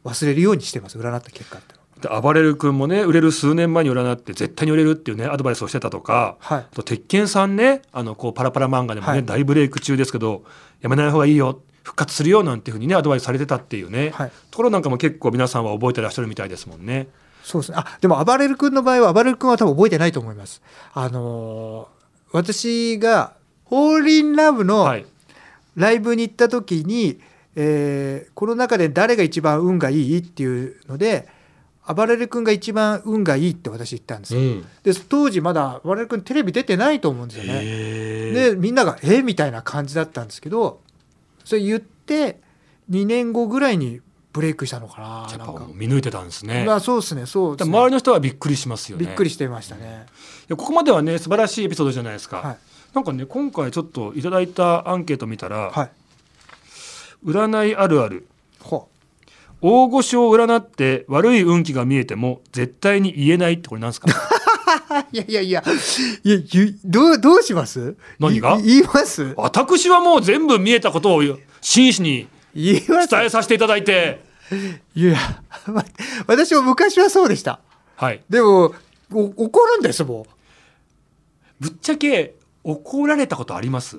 [0.03, 1.74] 忘れるようにしてます占った結果って。
[2.07, 10.43] で暴れる君もね売れる数年前に占って絶対に売れるっていうねアドバイスをしてたとか、はい、と鉄拳さんねあのこうパラパラ漫画でもね、はい、大ブレイク中ですけど
[10.81, 17.07] やめない方がいいよ復活するよなんていうふうにねアドバイスされてたっていうね、はい、ところなんかも結構皆さんは覚えてらっしゃるみたいですもんね。
[17.43, 17.77] そうですね。
[17.79, 20.63] あでも暴れる君の場合は暴れる君は多分覚えてないと思います。
[20.93, 23.33] あのー、私が
[23.65, 24.95] ホーリンラブの
[25.75, 27.17] ライブに行った時に、はい、
[27.57, 31.27] えー、この中で誰が一番運がいいっていうので
[31.93, 37.61] 暴れる君が一番運がいいって私言ったんですよ、うん、で当時まだ暴れる君テレビ出てないと思うんですよね。
[38.31, 40.81] でみんなが「えみたいな感じだったんですけど
[41.43, 42.39] それ言って
[42.89, 44.01] 2年後ぐらいに
[44.33, 46.65] ブレイクしたのかなやっぱ見抜いてたんですね。
[46.65, 47.63] まあそうですねそうね。
[47.63, 49.05] 周りの人はびっくりしますよね。
[49.05, 50.07] びっくりしてましたね。
[50.41, 52.57] いやここまではね素晴らしいエピソードじゃないですか、はい、
[52.93, 55.89] なんかね今回ちょっといただいたアンケート見たら、はい、
[57.25, 58.27] 占いあるある
[59.67, 64.07] 大御所を占って悪い運気が見えても絶対に言えないってこれなんですか？
[65.11, 65.63] いやいやいや
[66.23, 66.39] いや
[66.85, 67.95] どうどうします？
[68.19, 68.61] 何が？
[68.61, 69.33] 言います？
[69.37, 71.23] 私はもう全部見えたことを
[71.61, 72.75] 真摯に伝
[73.23, 74.23] えさせていただいて。
[74.95, 75.17] いや
[76.27, 77.59] 私も昔はそうでした。
[77.95, 78.21] はい。
[78.29, 78.75] でも
[79.09, 80.25] 怒るんですもん。
[81.59, 83.97] ぶっちゃけ怒られたことあります？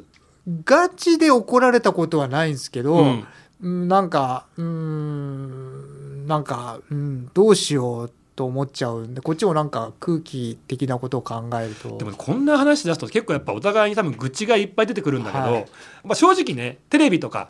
[0.65, 3.25] ガチで怒られたことはないんですけど、うん
[3.61, 11.97] なんかうんなんか、うん、どうしようと思っちゃうんでこっちもなんか空気的なことを考えると。
[11.97, 15.67] でもこんな話出すと結構やっぱお互いに多分愚痴がいっぱい出てくるんだけど、はい、
[16.05, 17.49] まあ、正直ねテレビとか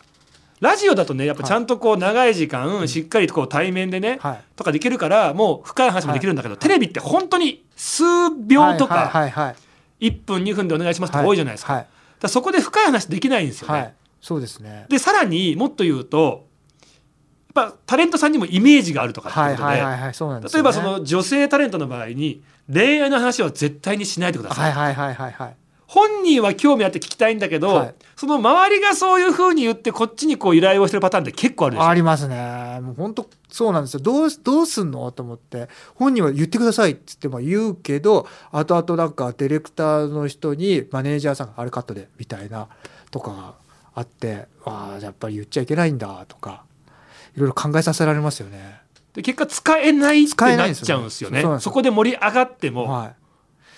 [0.61, 8.05] ラジオだとねやっぱちゃんとこう長い時間しっかりとこう対面でね、はい、とかできるからもう深い話もできるんだけど、はい、テレビって本当に数
[8.47, 9.11] 秒とか
[10.01, 11.85] 1分2分でお願いしますって多いじゃないですか。
[12.21, 13.95] だそこで深い話できないんですよね。
[14.27, 14.87] はい、そうですね。
[14.89, 16.47] でさらにもっと言うと
[17.55, 24.73] やっぱタレントさんにもイメージがあるとかってことで、例えばその女性タレントの場合に恋愛の話は絶対にしないでください。
[24.73, 25.57] はいはいはいはいはい。
[25.87, 32.81] 本人は興味あって聞きたいんだけど、はいその周りがそういうふうに言ってこっちにこう依頼をしてるパターンって結構あるでしょありますね。
[32.81, 34.01] もう本当そうなんですよ。
[34.01, 35.12] どうどうすんの？
[35.12, 42.69] と思って本人は言ってくださいって言っても言うけど後々なんかディレクターの人にマネージャーさんがあれカットでみたいな
[43.11, 43.55] とかが
[43.96, 46.64] あってああやっぱり言っちゃいけないんだとか
[47.35, 48.80] いろいろ考えさせられますよね。
[49.14, 53.14] で結果使えないって使えなっちゃうんですよねそそこで盛り上がっても、は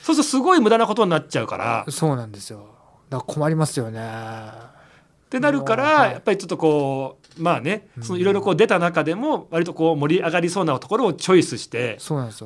[0.03, 2.67] そうするとすごい無駄なことになっちゃうからい、そうなんですよ。
[3.09, 4.01] だから困りますよね。
[4.01, 11.99] ってなるから、はいやっぱりちょっとこうまあねいろいろこう出た中でも割とこう盛り上がりそうなところをチョイスして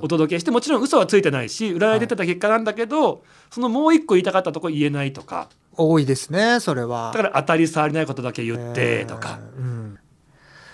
[0.03, 0.09] お。
[0.09, 7.13] 届けしてもちろん嘘はついてないし占い出てた結果なんだけど、そのもう一個言いたかったとこ言えないとか多いですねそれは。
[7.15, 9.99] だから当たり障りないことだけ言ってとか、えーうん。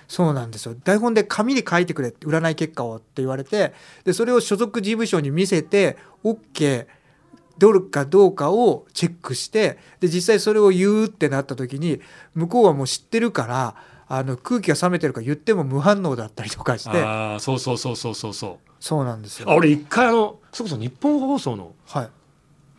[0.08, 0.74] そうなんですよ。
[0.84, 6.86] 台本で紙に書いてくれって占い結果をって言われてでそれを所属事務所に見せて OK
[7.58, 12.00] どるかどうかをチェックしてで実際それを言うってなった時に
[12.34, 13.74] 向こうはもう知ってるから
[14.08, 17.02] あの空気が冷めてるから言っても無反応だったりとかして。
[17.02, 18.70] ああそうそうそうそうそうそう。
[18.80, 19.50] そうなんですよ。
[19.50, 22.08] あ俺一回あのそれこそ日本放送のはい。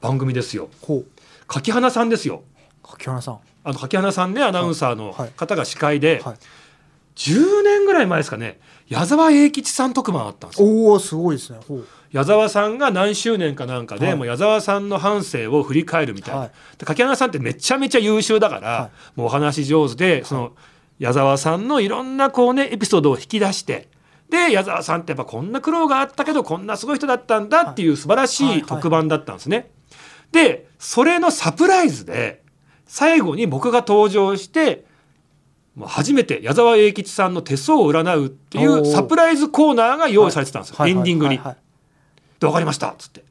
[0.01, 0.69] 番組ですよ。
[0.81, 1.05] ほう
[1.49, 2.43] 柿花さんですよ。
[2.83, 3.39] 柿原さん。
[3.63, 5.29] あの柿花さんねアナウンサーのはい。
[5.31, 6.35] 方が司会で、はい、
[7.15, 10.67] 10年ぐらい前ですかね矢沢永吉さん特番あったんですよ。
[10.67, 11.59] おおすごいですね。
[12.11, 14.15] 矢沢さんが何周年かなんかで、はい。
[14.15, 16.51] もう矢沢さんの半生を振り返るみたいな、はい。
[16.77, 20.51] で柿花さんってめちゃめちゃ優秀だから、はもうお話上手でその
[20.97, 23.89] 矢沢さんのいろんなこうねエピソードを引き出して
[24.29, 28.63] で矢沢さんってやっぱこんな苦労があったけどこんなすごい人だったんだっていう素晴らしはいはいい。
[28.63, 29.71] 特番だったんですね。
[30.31, 32.43] でそれのサプライズで
[32.85, 34.85] 最後に僕が登場して
[35.75, 40.91] もう初めて矢沢永吉さんの手相を占うっていうサプライズコーナーが用意されてたんですよ、はい。
[40.91, 41.37] エンディングに。
[41.37, 41.57] はいはい
[42.39, 42.91] で分かりました。
[42.91, 43.25] っつって。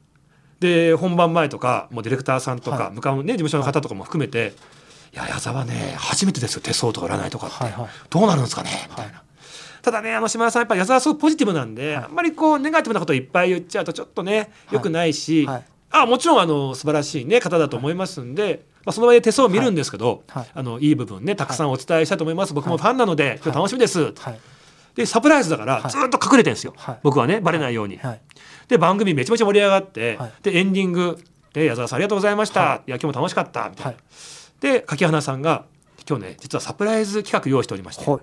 [0.59, 2.93] で本番前とかもうディレクターさんとか、はい。
[2.93, 4.53] 向かうね事務所の方とかも含めて
[5.11, 7.87] 「いや矢沢ね初めてですよ手相とか占いとかって、はいはい。
[8.11, 9.23] どうなるんですかね」みたいな。
[9.81, 12.05] ただねあの島田さんやっぱ矢沢すごいポジティブなんで、はい。
[12.05, 20.43] あんまりこうネガティブなことをいっぱい言っちゃうとちょっとね良くないし、はいあもちろんあの素晴らしい、ね、方だと思いますんで、まあ、その場で手相を見るんですけど、はい。
[20.43, 20.51] はい。
[20.53, 24.39] あのいい部分ねたくさんお伝えしたいと思います、僕もファンなので、今日楽しみです、はい。
[24.95, 25.91] でサプライズだからはい。
[25.91, 26.99] ずっと隠れてるんですよ、はい。
[27.03, 27.97] 僕はねバレないように。
[27.97, 28.21] はい。
[28.67, 30.33] で番組めちゃめちゃ盛り上がって、はい。
[30.43, 31.17] でエンディング
[31.53, 32.91] で矢沢さんありがとうございました、、はい。
[32.91, 33.69] や今日も楽しかった。
[33.69, 33.97] みたいな、はい。
[34.59, 35.65] で柿花さんが
[36.07, 38.19] 今日ね実はサプライズ企画用意しておりまして、はい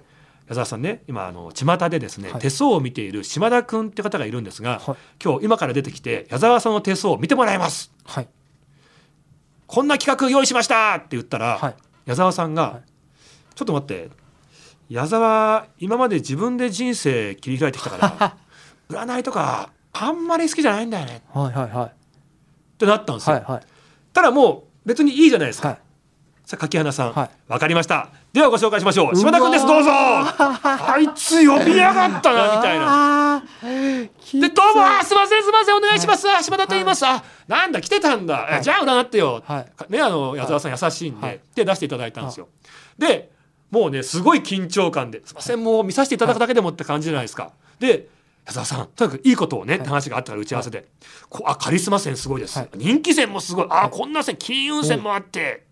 [0.49, 2.41] 矢沢さんね今あの巷でですね、はい。
[2.41, 4.97] 手相を見ている島田君って方がいるんですが、はい。
[5.23, 7.93] 今日今から出てきて矢沢さんの手相を見てもらいます。
[8.05, 8.29] はい。
[9.67, 10.95] こんな企画用意しました！
[10.97, 11.75] って言ったら、はい。
[12.07, 12.83] 矢沢さんが、はい。
[13.57, 14.11] ちょっと待って
[14.89, 18.37] 矢沢今まで自分で人生切り開いてきたから
[19.05, 21.23] 占いとかあんまり好きじゃないんだよね。
[21.33, 21.87] はいはいはい。
[21.87, 21.91] っ
[22.79, 23.63] てなったんですよ、はいはい。
[24.13, 25.79] ただもう別にいいじゃないですか、はい
[26.47, 27.31] さあ柿花さん、はい。
[27.49, 28.09] わかりました。
[28.33, 29.17] ではご紹介しましょう。
[29.17, 29.91] 島田君ですどうぞ。
[29.91, 32.87] あいつ呼びやがったな みたいな。
[32.87, 38.63] なでどうもあすいませんすいませんお願いします、あ島田と言います、あなんだ来てたんだ、はい。
[38.63, 39.93] じゃあ占ってよ、はい。
[39.93, 41.41] ねあの矢沢さん優しいんで、はい。
[41.57, 42.47] 手出していただいたんですよ、
[42.97, 43.33] で
[43.73, 47.51] もうねすごい緊張感ですいませんもう見させていただくだけでもって感じじゃないですか。
[47.81, 48.07] で
[48.47, 50.87] 矢沢さんとにかくいいことをね、って話があったから打ち合わせで、
[51.29, 52.69] こあカリスマ線すごいです、はい。
[52.77, 53.67] 人気線もすごい。
[53.69, 55.65] あ、こんな線金運線もあって、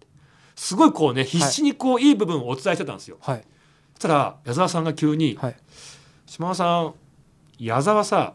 [0.57, 3.45] すごいこうね必死にこういい部分をお伝えしてたんですよ、はい。
[3.95, 5.57] そしたら矢沢さんが急にはい
[6.27, 6.95] 「島田さん
[7.59, 8.35] 矢沢さ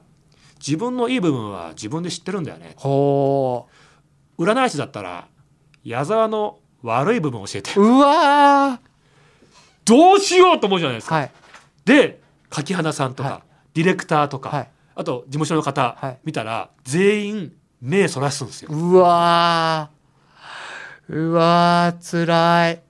[0.59, 2.73] 自分のいい部分は自分で知ってるんだよね。
[2.77, 3.67] ほ
[4.37, 5.27] 占い師だったら
[5.83, 8.79] 矢沢の悪い部分教えてううわ
[9.85, 11.31] どうしようと思うじゃないですか、ーはい。
[11.85, 13.41] で柿花さんとか、はい。
[13.73, 14.69] ディレクターとか、はい。
[14.95, 16.19] あと事務所の方、はい。
[16.23, 18.69] 見たら全員目そらすんですよ。
[18.71, 19.98] うわー
[21.09, 22.81] うわーつらい。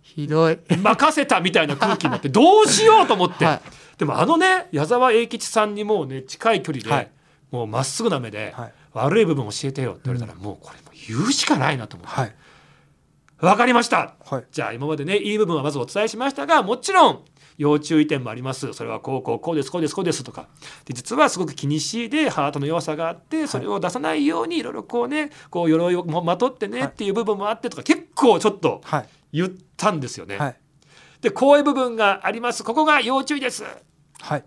[0.00, 0.58] ひどい。
[0.68, 3.60] 任せたみたいな空気になってどうしようと思って、はい。
[3.98, 7.10] でもあのね矢沢永吉さんにもうね近い距離で、はい。
[7.50, 8.72] もうまっすぐな目で、はい。
[8.92, 12.34] 悪い部分教えてよって言われたら、もうこれもう言うしかないなと思って、はい。
[13.40, 14.14] わかりました。
[14.24, 14.44] はい。
[14.52, 17.24] じゃあ今までねいい部分はまずお伝えしましたがもちろん
[17.58, 18.72] 要注意点もあります。
[18.72, 20.48] それはこうこうこうですこうですこうですとか。
[20.84, 26.88] で実はすごく気にしいでハートの弱さがあってそれを出さないようにいろいろこうねこう鎧をまとってねはい。
[26.88, 29.08] っていう部分もあってとか結構ちょっとはい。
[29.32, 30.36] 言ったんですよね。
[30.38, 30.56] はい。
[31.20, 32.64] でこういう部分があります。
[32.64, 33.64] ここが要注意です。
[34.20, 34.44] はい。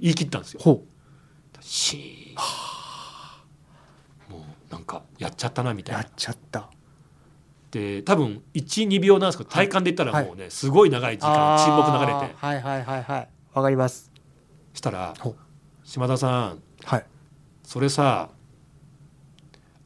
[0.00, 0.60] 言い切ったんですよ。
[0.62, 0.84] ほ
[1.60, 4.38] シーン。
[4.38, 6.00] もうなんかやっちゃったなみたいな。
[6.00, 6.12] うやっ。
[6.16, 6.70] ちゃった
[7.76, 13.28] でで多分12秒なんですけど体感で言ったらもうね、すごい長い時間沈黙流れてはいはいはいはい。
[13.52, 14.10] わかります。
[14.72, 15.34] したらほ
[15.84, 16.62] 「島田さん。
[16.84, 17.06] はい。
[17.62, 18.30] それさ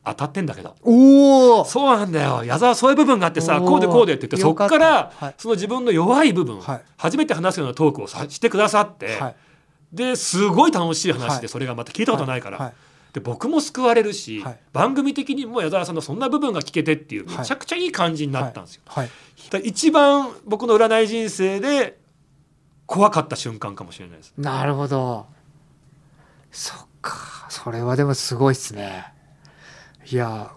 [0.05, 0.77] 当たってんだけど。
[0.83, 2.45] おおそうなんだよ。
[2.45, 5.35] 矢沢そういう部分があってさこうでこうでって言ってそっかよらはい。
[5.37, 6.83] その自分の弱い部分、はい。
[6.97, 9.37] 初めて話すようなトークをさしてくださって、はい。
[9.93, 11.41] ですごい楽しい話はい。
[11.41, 12.73] でそれがまた聞いたことないから、はい
[13.13, 14.59] で僕も救われるし、はい。
[14.73, 17.39] 番組的にも矢沢さんのそんな部分が聞けてっていうはい。
[17.39, 18.83] めちゃくちゃいい感じになったんですよ。
[18.87, 19.11] はい。
[19.65, 21.99] 一番僕の占い人生で
[22.87, 24.35] 怖かった瞬間かもしれないです。
[24.37, 25.27] なるほど。
[26.53, 27.47] そっか。
[27.49, 29.13] それはでもすごいっすね。
[30.11, 30.53] いや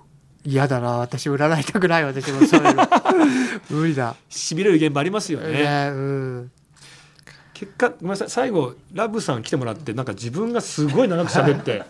[0.45, 0.97] 嫌だな。
[0.97, 2.87] 私占いたくない私もそういうの。
[3.69, 4.15] 無理だ。
[4.29, 5.53] しびれる現場ありますよね。
[5.53, 6.51] ねうん。
[7.53, 8.29] 結果ごめんなさい。
[8.29, 11.83] 最後ラブさん来てもらってなんか自分がすごい長く喋って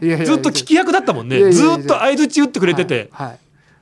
[0.00, 1.52] ずっと聞き役だったもんね。
[1.52, 3.38] ずっと相づち打ってくれてて、はい、はい。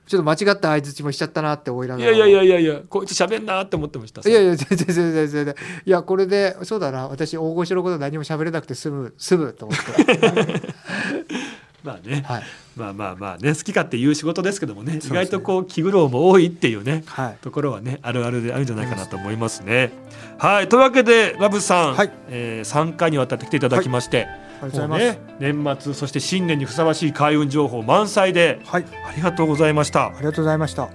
[0.06, 2.10] ちょっと間違った相づちもしちゃったなって思いないがら。
[2.10, 2.80] やいやいやいやいや。
[2.88, 4.28] こいつ喋んなって思ってました。
[4.28, 5.54] いやいや全然全然全然。
[5.84, 7.08] いやこれでそうだな。
[7.08, 10.60] 私大御所のこと何も喋れなくて済む済むと思って
[11.82, 12.42] まあね、はい。
[12.76, 13.54] まあまあまあね。
[13.54, 14.92] 好き勝手言う仕事ですけどもね。
[14.92, 15.00] ね。
[15.04, 17.02] 意外とこう気苦労も多いっていうね。
[17.06, 17.38] はい。
[17.42, 19.92] ところはねあるあるであるんじゃないかなと思いますね。
[20.38, 20.68] はい。
[20.68, 22.12] というわけでラブさん、はい。
[22.28, 24.45] えー、3回にわたって来ていただきまして、ありがとうござい
[24.88, 28.84] ね年末そして新年にふさわしい開運情報満載ではい。
[29.06, 30.06] ありがとうございました。
[30.06, 30.12] あ。
[30.18, 30.88] りがとうございました。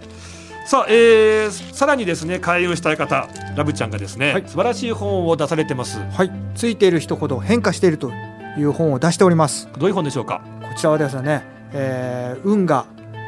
[0.66, 4.44] さあ、えー、さらにですね開運したい方ラブちゃんがですね、はい。
[4.46, 6.00] 素晴らしい本を出されてます。
[6.00, 6.32] はい。
[6.56, 8.12] ついている人ほど変化していると
[8.58, 9.68] いう本を出しております。
[9.78, 10.42] どういう本でしょうか？
[10.62, 11.44] こちらはですね、
[11.74, 12.86] えー運が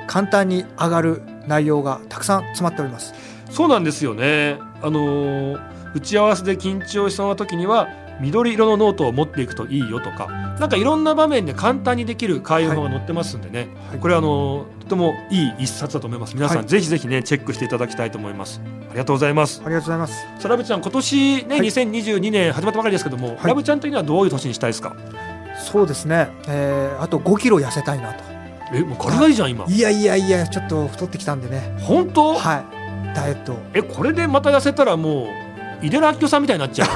[0.07, 3.13] 簡単に上がる内容がたくさん詰まっております。
[3.49, 4.57] そうなんですよね。
[4.81, 7.87] あのー打ち合わせで緊張しそうな時には
[8.21, 10.27] 緑色のノートを持っていくといいよとか
[10.59, 13.99] なんかいろんな場面で簡単にできる開運本が載ってますんでね、はい。
[13.99, 16.35] これあのーとてもいい一冊だと思います。
[16.35, 16.67] 皆さん、はい。
[16.67, 18.61] ぜひぜひねチェックしていただきたいと思います。
[18.89, 19.61] ありがとうございます。
[19.65, 20.21] ありがとうございます。
[20.39, 21.67] さあラブちゃん今年ね、はい。
[21.67, 23.37] 2022年始まったばかりですけども、はい。
[23.45, 24.95] ラブちゃん的にはどういう年にしたいですか？
[25.57, 28.23] そうですね、えーあと5キロ痩せたいなと。
[28.73, 29.65] えもう体いいじゃん今。
[29.67, 31.75] いやいやいやちょっと太ってきたんでね。
[31.79, 33.15] 本当、はい。
[33.15, 35.27] ダイエットえこれでまた痩せたらもう
[35.83, 36.89] 井出らっきょさんみたいになっちゃう。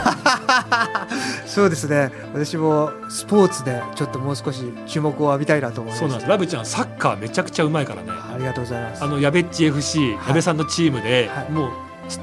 [1.46, 2.10] そうですね。
[2.34, 6.30] 私もスポーツでちょっともう少し注目を浴びたいなと思いますそうなんです。
[6.30, 8.10] ラブちゃんサッカーめちゃくちゃうまいからね。
[8.12, 9.04] ありがとうございます。
[9.04, 10.28] あのやべっち FC はい。
[10.30, 11.52] 矢部さんのチームで、はい。
[11.52, 11.70] もう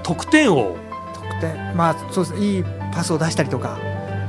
[0.03, 0.75] 得点王。
[1.15, 1.77] 得点。
[1.77, 2.41] まあそうですね。
[2.41, 3.77] いいパスを出したりとか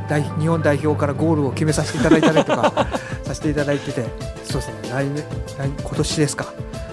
[0.10, 2.88] 代日本代表からゴールを決めさせていただいたりとか
[3.24, 4.06] させていただいてて。
[4.43, 4.76] そうですね。
[4.91, 5.24] 来年
[5.58, 6.48] 来今年ですか。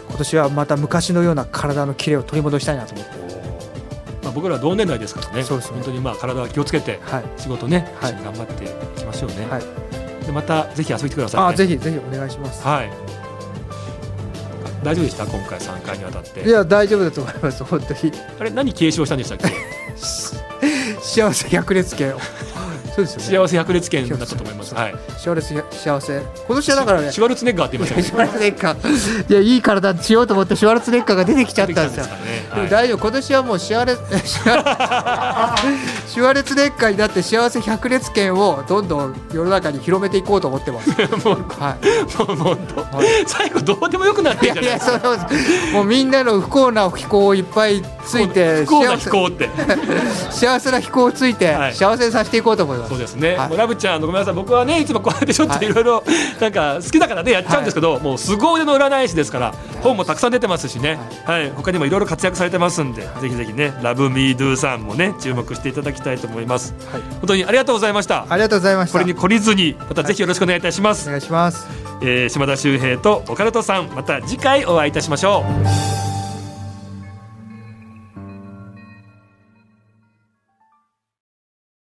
[0.09, 3.12] 今年はまた昔のような体のキレを取り戻したいなと思って。
[3.16, 3.21] ま
[4.32, 5.42] あ、僕らは同年代ですからね。
[5.44, 5.74] そうですね。
[5.76, 7.24] 本当にまあ体は気をつけてはい。
[7.36, 8.12] 仕事ね、はい。
[8.12, 9.62] 頑張っていきましょうね、はい。
[10.26, 12.62] でまたぜひ遊びに来てください、ね、あぜひぜひお願いします。
[12.66, 12.90] はい。
[14.82, 15.26] 大丈夫でした？
[15.26, 16.42] 今回3回にわたって。
[16.42, 17.62] いや大丈夫だと思います。
[17.64, 18.12] 本当に。
[18.40, 19.46] あれ何継承したんでしたっけ？
[21.02, 22.14] 幸せ百列拳
[22.94, 23.38] そうですよね。
[23.38, 24.74] 幸せ百列拳だったと思います。
[24.74, 24.94] はい。
[25.16, 26.20] 幸せ幸せ。
[26.46, 28.02] 今年はだからねシュワルツェネッガーって言いましたね。
[28.02, 32.05] シュワルツェネッガーいやいい体にしようと思ってシュワルツェネッガーが出てきちゃったんですよ。
[32.22, 32.98] ですかでも大丈夫。
[32.98, 40.90] 今年はもうシュワレシュワシュワレツ年間になって幸せ百列拳をどんどん世の中に広めていこうと思ってます。
[41.24, 42.26] もうはい。
[42.26, 43.06] もう本当、はい。
[43.26, 49.50] 最後どうでもよくなっているじゃないやいやそうそうもうみんなの不幸な飛行をいっぱいついて 不幸な飛行って。
[50.30, 51.74] 幸せな飛行をついてはい。
[51.74, 52.90] 幸せにさせていこうと思います。
[52.90, 53.56] そうですね、はい。
[53.56, 54.34] ラブちゃんごめんなさい。
[54.34, 55.72] 僕はねいつもこうやってちょっとい。
[55.72, 56.04] ろいろ
[56.40, 61.50] なんか好きだからねやっちゃうんですけど、もう凄腕の占い師ですから本もたくさん出てますしね、はい。
[61.56, 66.74] 他にもいろいろ活躍されてますんで、ぜひぜひねラブミードゥさんもね注目していただきたいと思います。
[66.90, 67.02] はい。
[67.12, 68.26] 本当にありがとうございました。
[68.28, 68.98] ありがとうございました。
[68.98, 71.66] これに懲りずにまたぜひよろしくお願いいたします、お願いします。
[72.02, 75.44] えー島田秀平とオカルトさんまた次回お会いいたしましょ
[76.09, 76.12] う